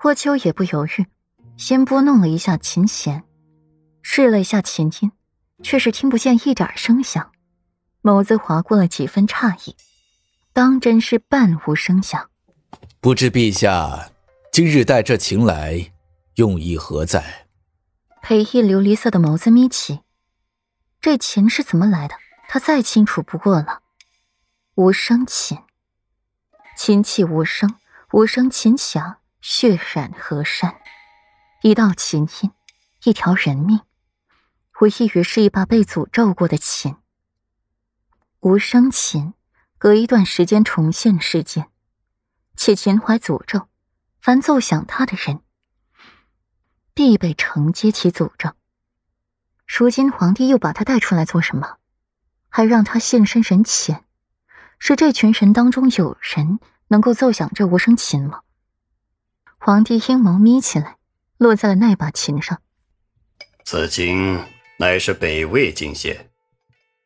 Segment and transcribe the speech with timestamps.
[0.00, 1.06] 霍秋也不犹豫，
[1.56, 3.24] 先拨弄了一下琴弦，
[4.00, 5.10] 试了一下琴音，
[5.64, 7.32] 却是听不见一点声响，
[8.00, 9.74] 眸子划过了几分诧异，
[10.52, 12.30] 当真是半无声响。
[13.00, 14.12] 不知陛下
[14.52, 15.92] 今日带这琴来，
[16.36, 17.48] 用意何在？
[18.22, 20.02] 裴毅琉璃色的眸子眯起，
[21.00, 22.14] 这琴是怎么来的？
[22.48, 23.80] 他再清楚不过了。
[24.76, 25.58] 无声琴，
[26.76, 27.74] 琴气无声，
[28.12, 30.80] 无声琴响，血染河山。
[31.62, 32.52] 一道琴音，
[33.04, 33.80] 一条人命，
[34.80, 36.96] 无异于是一把被诅咒过的琴。
[38.40, 39.34] 无声琴，
[39.76, 41.68] 隔一段时间重现世间，
[42.56, 43.68] 且秦怀诅咒，
[44.20, 45.40] 凡奏响它的人。
[46.94, 48.54] 必被承接其诅咒。
[49.66, 51.78] 如今皇帝又把他带出来做什么？
[52.48, 54.04] 还让他现身人前？
[54.78, 58.42] 是这群人当中有人能够奏响这无声琴吗？
[59.60, 60.96] 皇帝阴眸眯起来，
[61.36, 62.62] 落在了那把琴上。
[63.64, 64.38] 此琴
[64.78, 66.30] 乃是北魏进献，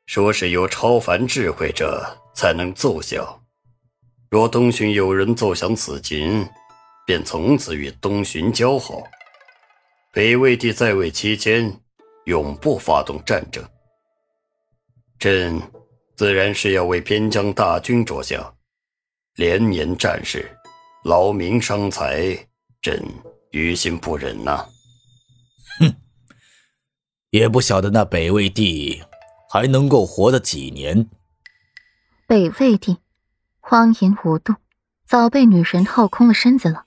[0.07, 3.43] 说是有超凡智慧者才能奏效。
[4.31, 6.47] 若东巡有人奏响此琴，
[7.07, 9.03] 便从此与东巡交好。
[10.13, 11.81] 北魏帝在位期间，
[12.27, 13.65] 永不发动战争。
[15.19, 15.61] 朕
[16.17, 18.55] 自然是要为边疆大军着想，
[19.37, 20.55] 连年战事，
[21.05, 22.47] 劳民伤财，
[22.81, 23.03] 朕
[23.51, 24.67] 于心不忍呐。
[25.79, 25.95] 哼，
[27.31, 29.03] 也不晓得那北魏帝
[29.51, 31.09] 还能够活得几年。
[32.27, 32.99] 北魏帝
[33.61, 34.55] 荒淫无度，
[35.07, 36.85] 早被女神掏空了身子了，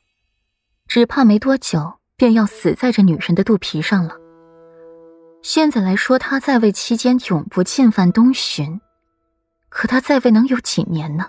[0.88, 2.00] 只怕没多久。
[2.18, 4.16] 便要死在这女人的肚皮上了。
[5.42, 8.80] 现在来说，他在位期间永不侵犯东巡，
[9.68, 11.28] 可他在位能有几年呢？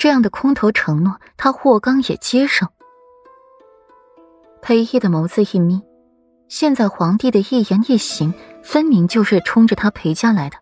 [0.00, 2.68] 这样的空头承诺，他霍刚也接受。
[4.62, 5.82] 裴义的眸子一眯，
[6.48, 8.32] 现在皇帝的一言一行，
[8.64, 10.56] 分明就是冲着他裴家来的。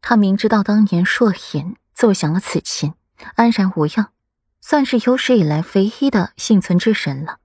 [0.00, 2.94] 他明知道当年硕隐奏响了此琴，
[3.34, 4.10] 安然无恙。
[4.62, 7.38] 算是有史以来唯一的幸存之神了。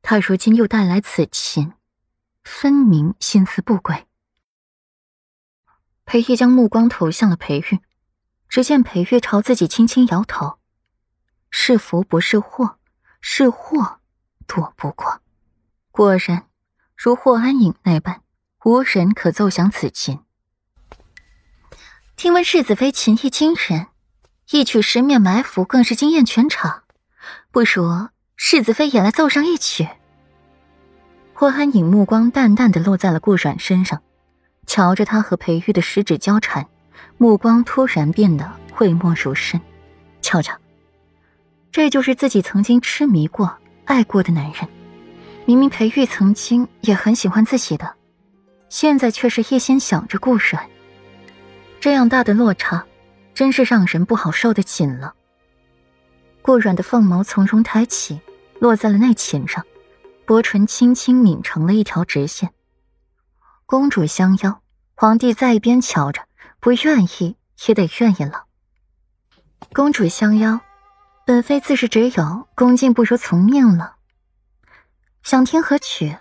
[0.00, 1.74] 他如今又带来此琴，
[2.42, 4.06] 分明心思不轨。
[6.06, 7.80] 裴玉将目光投向了裴玉，
[8.50, 10.58] 只见裴玉朝自己轻轻摇头
[11.50, 12.76] ：“是福不是祸，
[13.20, 14.00] 是祸
[14.46, 15.20] 躲不过。”
[15.92, 16.46] 果然，
[16.96, 18.22] 如霍安影那般，
[18.64, 20.20] 无人可奏响此琴。
[22.16, 23.86] 听闻世子妃琴艺惊人。
[24.50, 26.82] 一曲十面埋伏更是惊艳全场，
[27.52, 29.88] 不如世子妃也来奏上一曲。
[31.34, 34.02] 霍安影目光淡淡的落在了顾阮身上，
[34.66, 36.68] 瞧着他和裴玉的十指交缠，
[37.16, 39.60] 目光突然变得讳莫如深。
[40.20, 40.56] 瞧瞧，
[41.72, 44.68] 这就是自己曾经痴迷过、爱过的男人。
[45.46, 47.94] 明明裴玉曾经也很喜欢自己的，
[48.68, 50.68] 现在却是一心想着顾阮，
[51.80, 52.84] 这样大的落差。
[53.32, 55.14] 真是让人不好受的紧了。
[56.42, 58.20] 顾软的凤眸从容抬起，
[58.58, 59.64] 落在了那琴上，
[60.26, 62.50] 薄唇轻轻抿成了一条直线。
[63.64, 64.60] 公主相邀，
[64.94, 66.20] 皇帝在一边瞧着，
[66.60, 68.44] 不愿意也得愿意了。
[69.72, 70.60] 公主相邀，
[71.24, 73.96] 本妃自是只有恭敬不如从命了。
[75.22, 76.16] 想听何曲？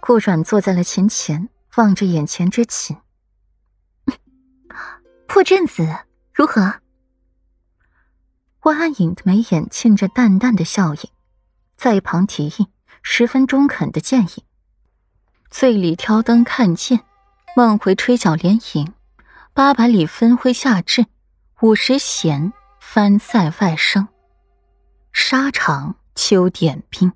[0.00, 2.96] 顾软坐在了琴前，望着眼前之琴。
[5.26, 5.86] 破阵子
[6.32, 6.80] 如何？
[8.58, 11.10] 霍安影的眉眼噙着淡淡的笑意，
[11.76, 12.68] 在一旁提议，
[13.02, 14.44] 十分中肯的建议
[15.50, 17.04] ：“醉里挑灯看剑，
[17.54, 18.92] 梦回吹角连营，
[19.56, 21.06] 八百里分麾下炙，
[21.62, 24.06] 五十弦翻塞外声。
[25.14, 27.10] 沙场秋点兵，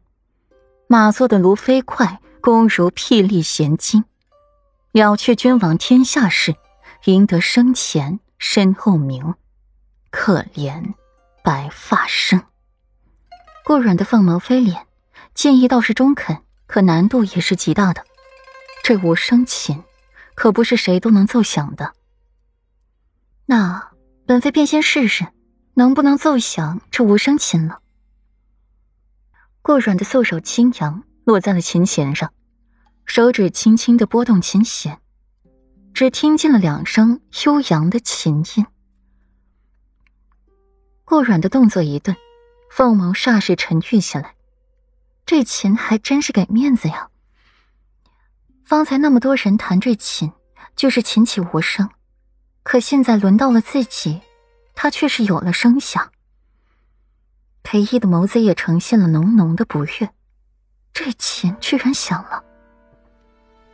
[0.86, 4.04] 马作的卢飞快，弓如霹雳弦惊，
[4.90, 6.56] 了却君王天下事。”
[7.04, 9.34] 赢得生前身后名，
[10.10, 10.94] 可怜
[11.44, 12.42] 白发生。
[13.66, 14.86] 顾软的凤毛飞脸，
[15.34, 18.06] 建议倒是中肯，可难度也是极大的。
[18.82, 19.82] 这无声琴
[20.34, 21.92] 可不是谁都能奏响的。
[23.50, 23.90] 那
[24.28, 25.26] 本妃便先试试，
[25.74, 27.80] 能不能奏响这无声琴了。
[29.60, 32.32] 顾软的素手轻扬，落在了琴弦上，
[33.04, 35.00] 手指轻轻的拨动琴弦。
[35.92, 38.66] 只听见了两声悠扬的琴音，
[41.04, 42.16] 顾软的动作一顿，
[42.70, 44.36] 凤眸霎时沉郁下来。
[45.26, 47.08] 这琴还真是给面子呀！
[48.64, 50.30] 方才那么多人弹这琴，
[50.76, 51.90] 就是琴起无声，
[52.62, 54.20] 可现在轮到了自己，
[54.74, 56.10] 他却是有了声响。
[57.62, 60.10] 裴毅的眸子也呈现了浓浓的不悦。
[60.92, 62.42] 这琴居然响了。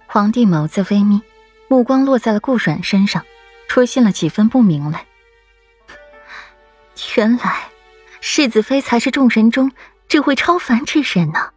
[0.07, 1.23] 皇帝眸子微眯，
[1.69, 3.25] 目光落在了顾阮身上，
[3.69, 5.07] 出现了几分不明来。
[7.17, 7.71] 原来，
[8.21, 9.73] 世子妃才是众人中
[10.09, 11.51] 智慧超凡之人呢。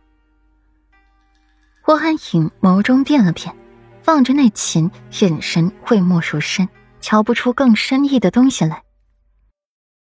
[1.81, 3.55] 霍安影眸中变了变，
[4.05, 6.67] 望着那琴，眼神讳莫如深，
[7.01, 8.83] 瞧不出更深意的东西来。